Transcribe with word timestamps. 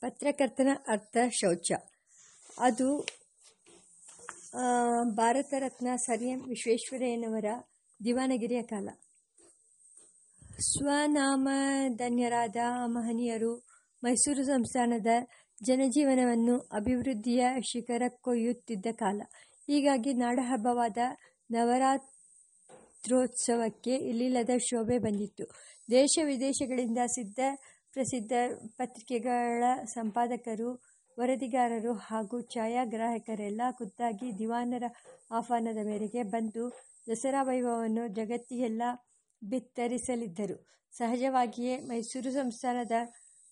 ಪತ್ರಕರ್ತನ 0.00 0.68
ಅರ್ಥ 0.88 1.16
ಶೌಚ. 1.30 1.72
ಅದು 2.58 3.06
ಭಾರತ 5.10 5.54
ರತ್ನ 5.58 5.88
ಸರ್ 5.96 6.22
ಎಂ 6.22 6.48
ವಿಶ್ವೇಶ್ವರಯ್ಯನವರ 6.48 7.44
ದಿವಾನಗಿರಿಯ 8.04 8.62
ಕಾಲ. 8.62 8.88
ಸ್ವನಾಮಧನ್ಯರಾದ 10.60 12.56
ಮಹನೀಯರು, 12.84 13.68
ಮೈಸೂರು 14.04 14.44
ಸಂಸ್ಥಾನದ 14.44 15.06
ಜನಜೀವನವನ್ನು 15.62 16.68
ಅಭಿವೃದ್ಧಿಯ 16.72 17.46
ಶಿಖರಕ್ಕೊಯ್ಯುತ್ತಿದ್ದ 17.62 18.86
ಕಾಲ. 18.92 19.22
ಹೀಗಾಗಿ 19.66 20.12
ನಾಡಹಬ್ಬವಾದ 20.12 20.98
ನವರಾತ್ರೋತ್ಸವಕ್ಕೆ 21.50 23.96
ಇಲ್ಲಿಲ್ಲದ 23.96 24.50
ಶೋಭೆ 24.58 24.98
ಬಂದಿತ್ತು. 24.98 25.44
ದೇಶ 25.90 26.18
ವಿದೇಶಗಳಿಂದ 26.24 26.98
ಸಿದ್ಧ 27.06 27.38
ಪ್ರಸಿದ್ಧ 27.96 28.32
ಪತ್ರಿಕೆಗಳ 28.76 29.64
ಸಂಪಾದಕರು, 29.84 30.70
ವರದಿಗಾರರು 31.18 31.92
ಹಾಗೂ 31.92 32.38
ಛಾಯಾಗ್ರಾಹಕರೆಲ್ಲ 32.42 33.62
ಖುದ್ದಾಗಿ 33.78 34.38
ದಿವಾನರ 34.38 34.84
ಆಹ್ವಾನದ 35.30 35.80
ಮೇರೆಗೆ 35.86 36.22
ಬಂದು 36.22 36.64
ದಸರಾ 37.08 37.42
ವೈಭವವನ್ನು 37.42 38.04
ಜಗತ್ತಿಗೆಲ್ಲ 38.08 38.82
ಬಿತ್ತರಿಸಲಿದ್ದರು. 39.42 40.56
ಸಹಜವಾಗಿಯೇ 40.92 41.74
ಮೈಸೂರು 41.80 42.30
ಸಂಸ್ಥಾನದ 42.32 42.96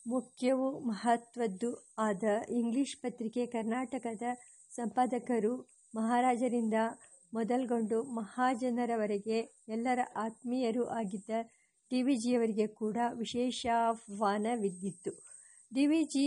ಮುಖ್ಯವೂ 0.06 0.68
ಮಹತ್ವದ್ದು. 0.80 1.70
ಆದ 1.98 2.24
ಇಂಗ್ಲಿಷ್ 2.50 2.96
ಪತ್ರಿಕೆ 3.02 3.46
ಕರ್ನಾಟಕದ 3.46 4.22
ಸಂಪಾದಕರು 4.70 5.54
ಮಹಾರಾಜರಿಂದ 5.94 6.78
ಮೊದಲ್ಗೊಂಡು 7.32 8.02
ಮಹಾಜನರವರೆಗೆ 8.12 9.38
ಎಲ್ಲರ 9.68 10.00
ಆತ್ಮೀಯರೂ 10.16 10.84
ಆಗಿದ್ದ 10.84 11.30
ಡಿ 11.94 12.02
ವಿ 12.02 12.14
ಜಿಯವರಿಗೆ 12.16 12.66
ಕೂಡ 12.66 12.96
ವಿಶೇಷಾಹ್ವಾನವಿದ್ದಿತು 13.14 15.12
ಡಿ 15.74 15.86
ವಿ 15.86 16.04
ಜಿ 16.04 16.24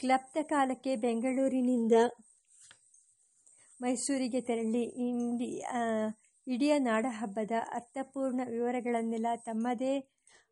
ಕ್ಲಬ್ಧ 0.00 0.38
ಕಾಲಕ್ಕೆ 0.42 0.96
ಬೆಂಗಳೂರಿನಿಂದ 0.96 1.94
ಮೈಸೂರಿಗೆ 3.80 4.40
ತೆರಳಿ. 4.40 4.82
ಇಂಡಿ 5.06 5.50
ಇಡಿಯ 6.46 6.78
ನಾಡಹಬ್ಬದ 6.78 7.50
ಅರ್ಥಪೂರ್ಣ 7.72 8.40
ವಿವರಗಳನ್ನೆಲ್ಲ 8.48 9.26
ತಮ್ಮದೇ 9.46 9.94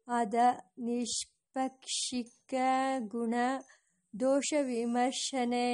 ಆದ 0.09 0.35
ನಿಷ್ಪಕ್ಷಿಕ 0.79 2.55
ಗುಣ 3.09 3.35
ದೋಷ 4.21 4.53
ವಿಮರ್ಶನೆ, 4.63 5.67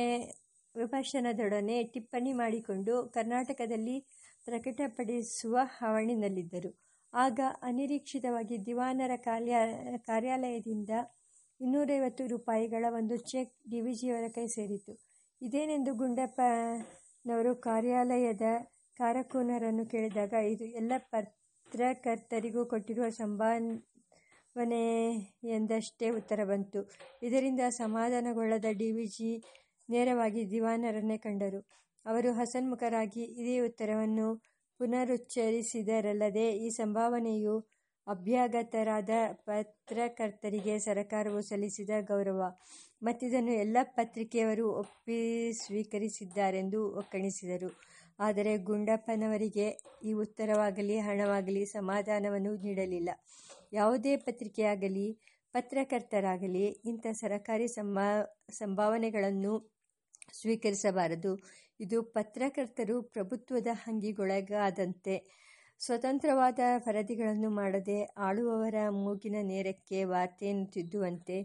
ವಿಮರ್ಶನದೊಡನೆ 0.75 1.83
ಟಿಪ್ಪಣಿ 1.83 2.33
ಮಾಡಿಕೊಂಡು 2.33 3.09
ಕರ್ನಾಟಕದಲ್ಲಿ 3.09 3.99
ಪ್ರಕಟಪಡಿಸುವ 4.45 5.59
ಹವಣಿನಲ್ಲಿದ್ದರು. 5.79 6.84
ಆಗ 7.15 7.41
ಅನಿರೀಕ್ಷಿತವಾಗಿ 7.63 8.57
ದಿವಾನರ 8.67 9.15
ಕಾರ್ಯ, 9.25 9.55
ಕಾರ್ಯಾಲಯದಿಂದ 10.07 10.91
ಇನ್ನೂರೈವತ್ತು 11.61 12.25
ರೂಪಾಯಿಗಳ 12.27 12.85
ಒಂದು 12.91 13.17
ಚೆಕ್ 13.31 13.53
ಡಿ 13.71 13.81
ವಿ 13.81 13.93
ಜಿಯವರ 13.95 14.27
ಕೈ 14.35 14.47
ಸೇರಿತು 14.49 14.93
ಇದೇನೆಂದು 15.43 15.93
ಗುಂಡಪ್ಪನವರು 15.95 17.53
ಕಾರ್ಯಾಲಯದ 17.67 18.47
ಕಾರಕೂನರನ್ನು 18.97 19.85
ಕೇಳಿದಾಗ, 19.87 20.33
ಇದು 20.53 20.65
ಎಲ್ಲ 20.81 20.93
ಪತ್ರಕರ್ತರಿಗೂ 21.13 22.65
ಕೊಟ್ಟಿರುವ 22.65 23.07
ಸಂಭಾವನೆಯೆಂದಷ್ಟೇ 23.21 23.69
ಉತ್ತರ 26.11 26.41
ಬಂತು. 26.45 26.81
ಇದರಿಂದ 27.23 27.63
ಸಮಾಧಾನಗೊಳ್ಳದ 27.79 28.71
ಡಿ 28.81 28.91
ವಿ 28.97 29.07
ಜಿ 29.17 29.31
ನೇರವಾಗಿ 29.89 30.43
ದಿವಾನರನ್ನೇ 30.51 31.19
ಕಂಡರು. 31.19 31.61
ಅವರು 32.07 32.31
ಹಸನ್ಮುಖರಾಗಿ 32.33 33.25
ಇದೇ 33.41 33.57
ಉತ್ತರವನ್ನು 33.61 34.27
ಪುನರುಚ್ಚರಿಸಿದರಲ್ಲದೆ 34.79 36.47
ಈ 36.57 36.71
ಸಂಭಾವನೆಯು 36.71 37.55
ಅಭ್ಯಾಗತರಾದ 38.07 39.11
ಪತ್ರಕರ್ತರಿಗೆ 39.33 40.79
ಸರಕಾರವು 40.79 41.41
ಸಲ್ಲಿಸಿದ 41.41 41.91
ಗೌರವ. 42.01 42.43
ಮತ್ತಿದನ್ನು 43.03 43.53
ಎಲ್ಲ 43.53 43.77
ಪತ್ರಿಕೆಯವರು 43.83 44.67
ಒಪ್ಪಿ 44.73 45.53
ಸ್ವೀಕರಿಸಿದ್ದಾರೆಂದು 45.53 46.81
ಒಕ್ಕಣಿಸಿದರು. 46.95 47.71
ಆದರೆ 48.19 48.57
ಗುಂಡಪ್ಪನವರಿಗೆ 48.59 49.67
ಈ 50.05 50.13
ಉತ್ತರವಾಗಲಿ, 50.13 50.99
ಹಣವಾಗಲಿ 50.99 51.67
ಸಮಾಧಾನವನ್ನು 51.67 52.53
ನೀಡಲಿಲ್ಲ. 52.57 53.11
ಯಾವುದೇ 53.73 54.17
ಪತ್ರಿಕೆಯಾಗಲಿ, 54.17 55.07
ಪತ್ರಕರ್ತರಾಗಲಿ 55.53 56.65
ಇಂಥ 56.65 57.07
ಸರಕಾರಿ 57.13 57.69
ಸಂಭಾ, 57.69 58.07
ಸಂಭಾವನೆಗಳನ್ನು 58.51 59.74
ಸ್ವೀಕರಿಸಬಾರದು. 60.39 61.33
ಇದು 61.81 61.99
ಪತ್ರಕರ್ತರು 62.17 63.03
ಪ್ರಭುತ್ವದ 63.15 63.71
ಹಂಗಿಗೊಳಗಾದಂತೆ 63.85 65.15
ಸ್ವತಂತ್ರವಾದ 65.81 66.59
ವರದಿಗಳನ್ನು 66.87 67.51
ಮಾಡದೆ 67.51 67.99
ಆಳುವವರ 68.19 68.79
ಮೂಗಿನ 68.99 69.37
ನೇರಕ್ಕೆ 69.43 70.05
ವಾರ್ತೆಯನ್ನು 70.05 70.67
ತಿದ್ದುವಂತೆ 70.67 71.39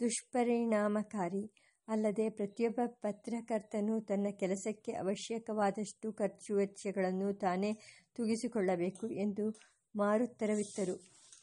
ದುಷ್ಪರಿಣಾಮಕಾರಿ. 0.00 1.44
ಅಲ್ಲದೆ 1.88 2.26
ಪ್ರತಿಯೊಬ್ಬ 2.30 2.80
ಪತ್ರಕರ್ತನು 3.00 3.94
ತನ್ನ 4.00 4.26
ಕೆಲಸಕ್ಕೆ 4.40 4.92
ಅವಶ್ಯಕವಾದಷ್ಟು 4.94 6.12
ಖರ್ಚು 6.12 6.52
ವೆಚ್ಚಗಳನ್ನು 6.56 7.32
ತಾನೇ 7.36 7.70
ತೂಗಿಸಿಕೊಳ್ಳಬೇಕು 8.16 9.06
ಎಂದು 9.24 9.46
ಮಾರುತ್ತರವಿತ್ತರು. 9.94 10.96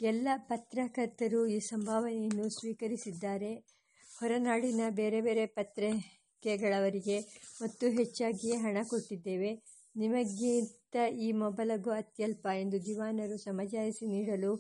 ಎಲ್ಲ 0.04 0.28
ಪತ್ರಕರ್ತರು 0.50 1.42
ಈ 1.48 1.60
ಸಂಭಾವನೆಯನ್ನು 1.68 2.48
ಸ್ವೀಕರಿಸಿದ್ದಾರೆ. 2.50 3.52
ಹೊರನಾಡಿನ 4.12 4.82
ಬೇರೆ 4.92 5.20
ಬೇರೆ 5.22 5.46
ಪತ್ರಿಕೆಗಳವರಿಗೆ 6.44 7.16
ಮತ್ತು 7.62 7.90
ಹೆಚ್ಚಾಗಿಯೇ 7.90 8.56
ಹಣ 8.58 8.78
ಕೊಟ್ಟಿದ್ದೇವೆ. 8.90 9.50
ನಿಮಗಿಂತ 9.96 10.96
ಈ 11.20 11.32
ಮೊಬಲಗು 11.32 11.90
ಅತ್ಯಲ್ಪ 11.92 12.48
ಎಂದು 12.60 12.86
ದಿವಾನರು 12.86 13.38
ಸಮಜಾಯಿಸಿ 13.38 14.06
ನೀಡಲು 14.08 14.52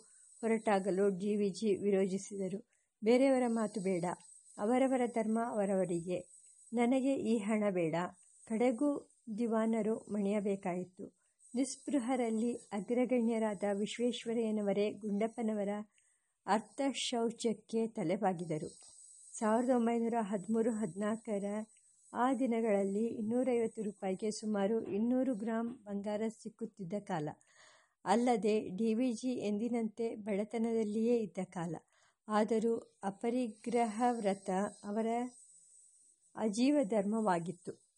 ಹೊರಟಾಗಲು 0.41 1.09
ಡಿ 1.17 1.35
ವಿ 1.35 1.49
ಜಿ 1.49 1.75
ವಿರೋಧಿಸಿದರು 1.75 2.59
ಬೇರೆಯವರ 3.01 3.43
ಮಾತು 3.47 3.81
ಬೇಡ. 3.81 4.05
ಅವರವರ 4.57 5.01
ಧರ್ಮ 5.07 5.39
ಅವರವರಿಗೆ. 5.47 6.19
ನನಗೆ 6.71 7.15
ಈ 7.15 7.37
ಹಣ 7.37 7.63
ಬೇಡ. 7.69 7.95
ಕಡೆಗೂ 8.47 8.91
ದಿವಾನರು 9.37 9.95
ಮಣಿಯಬೇಕಾಯಿತು. 10.11 11.05
ನಿಸ್ಪೃಹರಲ್ಲಿ 11.53 12.53
ಅಗ್ರಗಣ್ಯರಾದ 12.71 13.63
ವಿಶ್ವೇಶ್ವರಯ್ಯನವರೇ 13.73 14.91
ಗುಂಡಪ್ಪನವರ 15.01 15.71
ಅರ್ಥಶೌಚಕ್ಕೆ 16.47 17.87
ತಲೆಬಾಗಿದರು. 17.87 18.71
ಸಾವಿರದ 19.41 19.69
ಒಂಬೈನೂರ 19.69 20.13
ಹದಿಮೂರು 20.21 20.71
ಹದಿನಾಲ್ಕರ 20.71 21.45
ಆ 22.13 22.33
ದಿನಗಳಲ್ಲಿ 22.33 23.07
ಇನ್ನೂರೈವತ್ತು 23.07 23.81
ರೂಪಾಯಿಗೆ 23.83 24.31
ಸುಮಾರು 24.31 24.87
ಇನ್ನೂರು 24.87 25.35
ಗ್ರಾಂ 25.35 25.67
ಬಂಗಾರ 25.83 26.21
ಸಿಕ್ಕುತ್ತಿದ್ದ 26.43 26.93
ಕಾಲ. 26.99 27.29
ಅಲ್ಲದೆ, 28.05 28.69
ಡಿ 28.69 28.93
ವಿ 28.93 29.13
ಜಿ 29.13 29.29
ಎಂದಿನಂತೆ 29.29 30.15
ಬಡತನದಲ್ಲಿಯೇ 30.15 31.17
ಇದ್ದ 31.17 31.37
ಕಾಲ. 31.43 31.75
ಆದರೂ 32.27 32.99
ಅಪರಿಗ್ರಹ 33.03 34.01
ವ್ರತ 34.11 34.49
ಅವರ 34.83 35.07
ಆಜೀವ 36.35 36.77
ಧರ್ಮವಾಗಿತ್ತು 36.83 37.90